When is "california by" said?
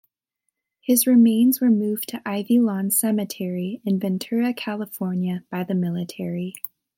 4.51-5.63